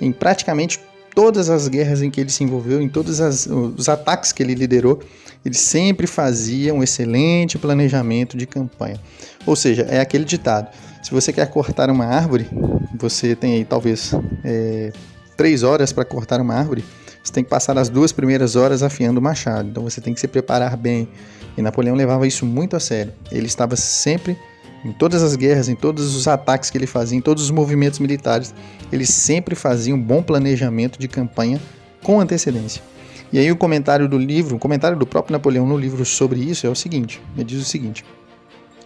em 0.00 0.10
praticamente 0.10 0.80
todas 1.14 1.50
as 1.50 1.68
guerras 1.68 2.02
em 2.02 2.10
que 2.10 2.20
ele 2.20 2.30
se 2.30 2.42
envolveu, 2.42 2.80
em 2.80 2.88
todos 2.88 3.20
as, 3.20 3.46
os 3.46 3.88
ataques 3.88 4.32
que 4.32 4.42
ele 4.42 4.54
liderou, 4.54 5.00
ele 5.44 5.54
sempre 5.54 6.06
fazia 6.06 6.74
um 6.74 6.82
excelente 6.82 7.58
planejamento 7.58 8.36
de 8.36 8.46
campanha. 8.46 9.00
Ou 9.46 9.56
seja, 9.56 9.82
é 9.82 10.00
aquele 10.00 10.24
ditado: 10.24 10.68
se 11.02 11.10
você 11.10 11.32
quer 11.32 11.48
cortar 11.50 11.90
uma 11.90 12.04
árvore, 12.04 12.48
você 12.94 13.34
tem 13.34 13.54
aí 13.54 13.64
talvez 13.64 14.12
é, 14.44 14.92
três 15.36 15.62
horas 15.62 15.92
para 15.92 16.04
cortar 16.04 16.40
uma 16.40 16.54
árvore 16.54 16.84
você 17.22 17.32
tem 17.32 17.44
que 17.44 17.50
passar 17.50 17.76
as 17.78 17.88
duas 17.88 18.12
primeiras 18.12 18.56
horas 18.56 18.82
afiando 18.82 19.20
o 19.20 19.22
machado. 19.22 19.68
Então 19.68 19.82
você 19.82 20.00
tem 20.00 20.14
que 20.14 20.20
se 20.20 20.28
preparar 20.28 20.76
bem. 20.76 21.08
E 21.56 21.62
Napoleão 21.62 21.94
levava 21.94 22.26
isso 22.26 22.46
muito 22.46 22.76
a 22.76 22.80
sério. 22.80 23.12
Ele 23.30 23.46
estava 23.46 23.76
sempre 23.76 24.36
em 24.84 24.92
todas 24.92 25.22
as 25.22 25.36
guerras, 25.36 25.68
em 25.68 25.74
todos 25.74 26.16
os 26.16 26.26
ataques 26.26 26.70
que 26.70 26.78
ele 26.78 26.86
fazia, 26.86 27.18
em 27.18 27.20
todos 27.20 27.44
os 27.44 27.50
movimentos 27.50 27.98
militares, 27.98 28.54
ele 28.90 29.04
sempre 29.04 29.54
fazia 29.54 29.94
um 29.94 30.00
bom 30.00 30.22
planejamento 30.22 30.98
de 30.98 31.06
campanha 31.06 31.60
com 32.02 32.18
antecedência. 32.18 32.82
E 33.30 33.38
aí 33.38 33.52
o 33.52 33.56
comentário 33.56 34.08
do 34.08 34.16
livro, 34.16 34.56
o 34.56 34.58
comentário 34.58 34.98
do 34.98 35.06
próprio 35.06 35.32
Napoleão 35.32 35.66
no 35.66 35.76
livro 35.76 36.02
sobre 36.06 36.40
isso 36.40 36.66
é 36.66 36.70
o 36.70 36.74
seguinte, 36.74 37.20
ele 37.36 37.44
diz 37.44 37.60
o 37.60 37.64
seguinte: 37.64 38.06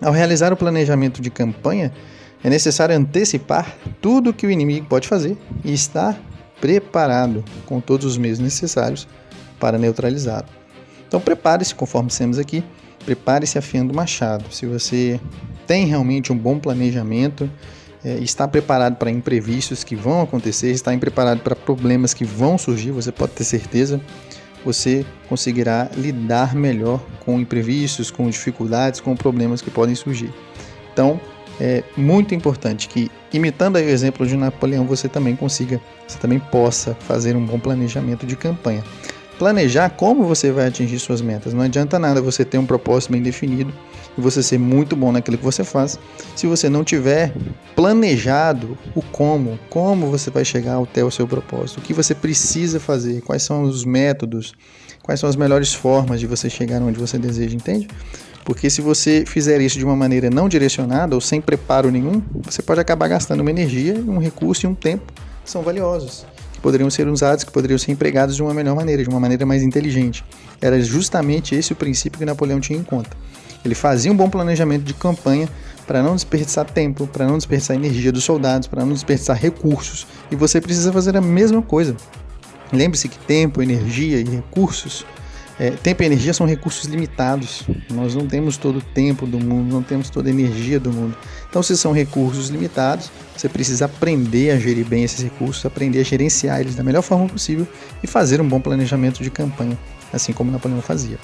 Ao 0.05 0.13
realizar 0.13 0.53
o 0.53 0.57
planejamento 0.57 1.23
de 1.23 1.31
campanha, 1.31 1.91
é 2.43 2.51
necessário 2.51 2.95
antecipar 2.95 3.75
tudo 4.03 4.31
o 4.31 4.35
que 4.35 4.47
o 4.47 4.51
inimigo 4.51 4.85
pode 4.87 5.09
fazer 5.09 5.35
e 5.65 5.73
estar 5.73 6.21
preparado 6.61 7.43
com 7.65 7.81
todos 7.81 8.05
os 8.05 8.19
meios 8.19 8.39
necessários 8.39 9.09
para 9.59 9.79
neutralizá-lo. 9.79 10.45
Então 11.09 11.19
prepare-se, 11.19 11.75
conforme 11.75 12.09
dissemos 12.09 12.39
aqui, 12.39 12.63
prepare-se 13.07 13.57
afiando 13.57 13.95
o 13.95 13.97
machado. 13.97 14.45
Se 14.51 14.67
você 14.67 15.19
tem 15.67 15.87
realmente 15.87 16.31
um 16.31 16.37
bom 16.37 16.59
planejamento, 16.59 17.51
é, 18.05 18.17
está 18.17 18.47
preparado 18.47 18.97
para 18.97 19.11
imprevistos 19.11 19.83
que 19.83 19.97
vão 19.97 20.21
acontecer, 20.21 20.71
está 20.71 20.95
preparado 20.99 21.41
para 21.41 21.57
problemas 21.57 22.13
que 22.13 22.27
vão 22.27 22.59
surgir, 22.59 22.91
você 22.91 23.11
pode 23.11 23.33
ter 23.33 23.45
certeza, 23.45 23.99
você 24.65 25.05
conseguirá 25.29 25.91
lidar 25.97 26.55
melhor 26.55 27.01
com 27.21 27.39
imprevistos, 27.39 28.11
com 28.11 28.29
dificuldades, 28.29 29.01
com 29.01 29.15
problemas 29.15 29.61
que 29.61 29.71
podem 29.71 29.95
surgir. 29.95 30.33
Então, 30.93 31.21
é 31.61 31.85
muito 31.97 32.35
importante 32.35 32.89
que, 32.89 33.11
imitando 33.33 33.77
o 33.77 33.79
exemplo 33.79 34.27
de 34.27 34.37
Napoleão, 34.37 34.85
você 34.87 35.09
também 35.09 35.37
consiga, 35.37 35.81
você 36.07 36.19
também 36.19 36.39
possa 36.39 36.95
fazer 37.01 37.37
um 37.37 37.45
bom 37.45 37.59
planejamento 37.59 38.27
de 38.27 38.37
campanha. 38.37 38.83
Planejar 39.39 39.91
como 39.91 40.25
você 40.25 40.53
vai 40.53 40.69
atingir 40.69 40.99
suas 40.99 41.21
metas. 41.21 41.53
Não 41.53 41.63
adianta 41.63 41.99
nada 41.99 42.23
você 42.23 42.45
ter 42.45 42.59
um 42.59 42.67
propósito 42.67 43.13
bem 43.13 43.23
definido 43.23 43.73
e 44.17 44.21
você 44.21 44.43
ser 44.43 44.59
muito 44.59 44.95
bom 44.95 45.11
naquilo 45.11 45.37
que 45.37 45.45
você 45.45 45.65
faz, 45.65 45.99
se 46.37 46.47
você 46.47 46.69
não 46.69 46.85
tiver 46.85 47.33
planejado 47.75 48.79
o 48.95 49.03
como, 49.03 49.59
como 49.69 50.07
você 50.09 50.31
vai 50.31 50.45
chegar 50.45 50.81
até 50.81 51.05
o 51.05 51.11
seu 51.11 51.27
propósito, 51.27 51.79
o 51.79 51.83
que 51.83 51.93
você 51.93 52.15
precisa 52.15 52.79
fazer, 52.79 53.23
quais 53.23 53.43
são 53.43 53.63
os 53.63 53.85
métodos, 53.85 54.55
quais 55.03 55.19
são 55.19 55.29
as 55.29 55.37
melhores 55.37 55.75
formas 55.75 56.21
de 56.21 56.27
você 56.27 56.49
chegar 56.49 56.81
onde 56.81 56.99
você 56.99 57.19
deseja, 57.19 57.57
entende? 57.57 57.89
Porque 58.45 58.69
se 58.69 58.83
você 58.83 59.25
fizer 59.27 59.61
isso 59.61 59.79
de 59.79 59.85
uma 59.85 59.97
maneira 59.97 60.29
não 60.31 60.49
direcionada 60.49 61.15
ou 61.15 61.21
sem 61.21 61.41
preparo 61.41 61.91
nenhum, 61.91 62.23
você 62.43 62.63
pode 62.63 62.79
acabar 62.79 63.09
gastando 63.09 63.41
uma 63.41 63.51
energia, 63.51 63.95
um 63.95 64.19
recurso 64.19 64.67
e 64.67 64.69
um 64.69 64.75
tempo 64.75 65.13
que 65.43 65.51
são 65.51 65.63
valiosos, 65.63 66.27
poderiam 66.65 66.89
ser 66.89 67.07
usados, 67.09 67.45
que 67.45 67.53
poderiam 67.53 67.79
ser 67.79 67.93
empregados 67.93 68.35
de 68.35 68.43
uma 68.43 68.55
melhor 68.55 68.75
maneira, 68.75 69.03
de 69.03 69.09
uma 69.11 69.21
maneira 69.21 69.45
mais 69.45 69.63
inteligente. 69.63 70.25
Era 70.63 70.81
justamente 70.81 71.55
esse 71.55 71.75
o 71.75 71.77
princípio 71.77 72.19
que 72.19 72.25
Napoleão 72.25 72.59
tinha 72.59 72.79
em 72.79 72.83
conta. 72.83 73.11
Ele 73.63 73.75
fazia 73.75 74.11
um 74.11 74.17
bom 74.17 74.31
planejamento 74.31 74.83
de 74.83 74.95
campanha 74.95 75.47
para 75.87 76.03
não 76.03 76.15
desperdiçar 76.15 76.65
tempo, 76.65 77.07
para 77.07 77.27
não 77.27 77.37
desperdiçar 77.37 77.77
energia 77.77 78.11
dos 78.11 78.25
soldados, 78.25 78.67
para 78.67 78.83
não 78.83 78.95
desperdiçar 78.95 79.37
recursos, 79.37 80.07
e 80.31 80.37
você 80.37 80.59
precisa 80.59 80.91
fazer 80.91 81.15
a 81.19 81.21
mesma 81.21 81.61
coisa. 81.61 81.95
Lembre-se 82.73 83.11
que 83.11 83.19
tempo, 83.19 83.61
energia 83.61 84.19
e 84.19 84.25
recursos 84.25 85.05
é, 85.59 85.71
tempo 85.71 86.03
e 86.03 86.07
energia 86.07 86.35
são 86.35 86.47
recursos 86.47 86.85
limitados. 86.87 87.63
Nós 87.91 88.15
não 88.15 88.27
temos 88.27 88.57
todo 88.57 88.79
o 88.79 88.83
tempo 88.83 89.27
do 89.27 89.39
mundo, 89.39 89.73
não 89.73 89.83
temos 89.83 90.11
toda 90.11 90.29
a 90.29 90.33
energia 90.33 90.81
do 90.81 90.93
mundo. 90.93 91.17
Então, 91.49 91.63
se 91.63 91.77
são 91.77 91.93
recursos 91.93 92.49
limitados, 92.49 93.11
você 93.37 93.49
precisa 93.49 93.85
aprender 93.85 94.51
a 94.51 94.59
gerir 94.59 94.85
bem 94.85 95.05
esses 95.05 95.23
recursos, 95.23 95.65
aprender 95.65 96.01
a 96.01 96.03
gerenciar 96.03 96.61
eles 96.61 96.75
da 96.75 96.83
melhor 96.83 97.03
forma 97.03 97.29
possível 97.29 97.67
e 98.03 98.07
fazer 98.07 98.41
um 98.41 98.49
bom 98.49 98.61
planejamento 98.61 99.23
de 99.23 99.31
campanha, 99.31 99.79
assim 100.13 100.33
como 100.33 100.51
Napoleão 100.51 100.83
fazia. 100.83 101.19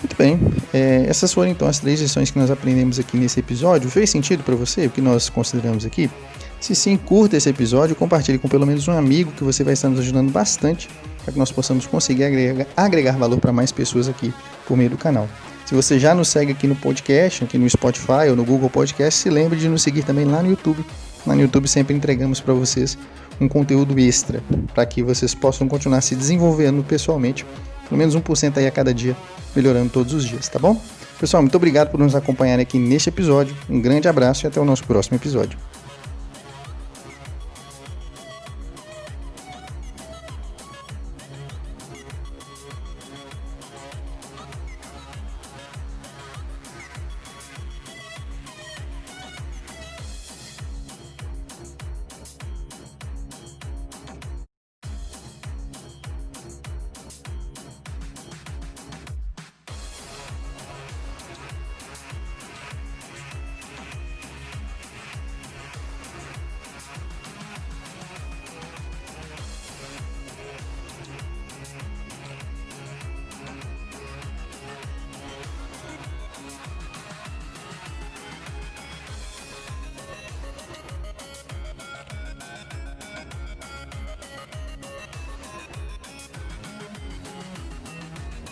Muito 0.00 0.14
bem, 0.16 0.38
é, 0.72 1.06
essas 1.08 1.32
foram 1.32 1.50
então 1.50 1.66
as 1.66 1.80
três 1.80 2.00
lições 2.00 2.30
que 2.30 2.38
nós 2.38 2.50
aprendemos 2.50 2.98
aqui 2.98 3.16
nesse 3.16 3.40
episódio. 3.40 3.90
Fez 3.90 4.10
sentido 4.10 4.44
para 4.44 4.54
você 4.54 4.86
o 4.86 4.90
que 4.90 5.00
nós 5.00 5.28
consideramos 5.28 5.84
aqui? 5.84 6.08
Se 6.60 6.74
sim, 6.74 6.96
curta 6.96 7.36
esse 7.36 7.48
episódio, 7.48 7.96
compartilhe 7.96 8.38
com 8.38 8.48
pelo 8.48 8.66
menos 8.66 8.86
um 8.86 8.92
amigo 8.92 9.32
que 9.32 9.42
você 9.42 9.64
vai 9.64 9.72
estar 9.72 9.88
nos 9.88 10.00
ajudando 10.00 10.30
bastante 10.30 10.88
para 11.22 11.32
que 11.32 11.38
nós 11.38 11.52
possamos 11.52 11.86
conseguir 11.86 12.24
agregar, 12.24 12.66
agregar 12.76 13.16
valor 13.16 13.38
para 13.38 13.52
mais 13.52 13.72
pessoas 13.72 14.08
aqui 14.08 14.32
por 14.66 14.76
meio 14.76 14.90
do 14.90 14.96
canal. 14.96 15.28
Se 15.66 15.74
você 15.74 15.98
já 15.98 16.14
nos 16.14 16.28
segue 16.28 16.52
aqui 16.52 16.66
no 16.66 16.74
podcast, 16.74 17.44
aqui 17.44 17.58
no 17.58 17.68
Spotify 17.68 18.30
ou 18.30 18.36
no 18.36 18.44
Google 18.44 18.70
Podcast, 18.70 19.20
se 19.20 19.28
lembre 19.28 19.58
de 19.58 19.68
nos 19.68 19.82
seguir 19.82 20.02
também 20.02 20.24
lá 20.24 20.42
no 20.42 20.48
YouTube. 20.50 20.84
Lá 21.26 21.34
no 21.34 21.42
YouTube 21.42 21.68
sempre 21.68 21.94
entregamos 21.94 22.40
para 22.40 22.54
vocês 22.54 22.96
um 23.40 23.46
conteúdo 23.46 23.98
extra, 23.98 24.42
para 24.74 24.86
que 24.86 25.02
vocês 25.02 25.34
possam 25.34 25.68
continuar 25.68 26.00
se 26.00 26.14
desenvolvendo 26.14 26.82
pessoalmente, 26.82 27.44
pelo 27.86 27.98
menos 27.98 28.16
1% 28.16 28.56
aí 28.56 28.66
a 28.66 28.70
cada 28.70 28.94
dia, 28.94 29.16
melhorando 29.54 29.90
todos 29.90 30.14
os 30.14 30.24
dias, 30.24 30.48
tá 30.48 30.58
bom? 30.58 30.80
Pessoal, 31.20 31.42
muito 31.42 31.56
obrigado 31.56 31.90
por 31.90 31.98
nos 31.98 32.14
acompanhar 32.14 32.60
aqui 32.60 32.78
neste 32.78 33.08
episódio. 33.08 33.54
Um 33.68 33.80
grande 33.80 34.08
abraço 34.08 34.46
e 34.46 34.48
até 34.48 34.60
o 34.60 34.64
nosso 34.64 34.84
próximo 34.84 35.16
episódio. 35.16 35.58